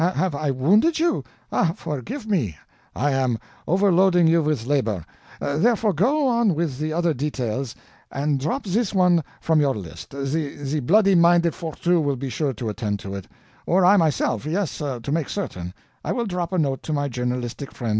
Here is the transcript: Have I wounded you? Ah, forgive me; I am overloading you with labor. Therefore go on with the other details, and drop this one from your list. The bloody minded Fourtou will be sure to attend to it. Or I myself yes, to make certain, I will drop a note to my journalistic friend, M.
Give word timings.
Have 0.15 0.33
I 0.33 0.49
wounded 0.49 0.97
you? 0.97 1.23
Ah, 1.51 1.73
forgive 1.75 2.25
me; 2.25 2.57
I 2.95 3.11
am 3.11 3.37
overloading 3.67 4.25
you 4.25 4.41
with 4.41 4.65
labor. 4.65 5.05
Therefore 5.39 5.93
go 5.93 6.27
on 6.27 6.55
with 6.55 6.79
the 6.79 6.91
other 6.91 7.13
details, 7.13 7.75
and 8.11 8.39
drop 8.39 8.63
this 8.63 8.95
one 8.95 9.23
from 9.41 9.61
your 9.61 9.75
list. 9.75 10.09
The 10.09 10.81
bloody 10.83 11.13
minded 11.13 11.53
Fourtou 11.53 12.01
will 12.01 12.15
be 12.15 12.31
sure 12.31 12.51
to 12.53 12.69
attend 12.69 12.97
to 13.01 13.13
it. 13.13 13.27
Or 13.67 13.85
I 13.85 13.95
myself 13.95 14.43
yes, 14.47 14.79
to 14.79 15.11
make 15.11 15.29
certain, 15.29 15.71
I 16.03 16.13
will 16.13 16.25
drop 16.25 16.51
a 16.51 16.57
note 16.57 16.81
to 16.81 16.93
my 16.93 17.07
journalistic 17.07 17.71
friend, 17.71 17.89
M. 17.89 17.89